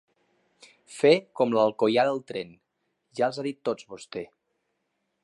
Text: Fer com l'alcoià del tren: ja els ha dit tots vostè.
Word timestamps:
Fer 0.99 1.11
com 1.41 1.53
l'alcoià 1.57 2.07
del 2.09 2.23
tren: 2.31 2.57
ja 3.21 3.29
els 3.31 3.41
ha 3.43 3.47
dit 3.49 3.63
tots 3.71 3.87
vostè. 3.93 4.29